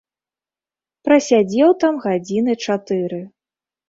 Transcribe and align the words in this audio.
Прасядзеў 1.07 1.69
там 1.83 1.99
гадзіны 2.05 2.51
чатыры. 2.69 3.21